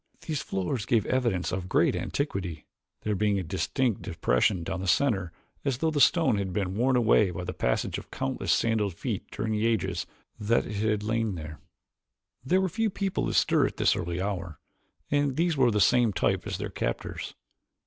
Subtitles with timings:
[0.25, 2.65] These floors gave evidence of great antiquity,
[3.03, 5.31] there being a distinct depression down the center
[5.63, 9.29] as though the stone had been worn away by the passage of countless sandaled feet
[9.29, 10.07] during the ages
[10.39, 11.59] that it had lain there.
[12.43, 14.57] There were few people astir at this early hour,
[15.11, 17.35] and these were of the same type as their captors.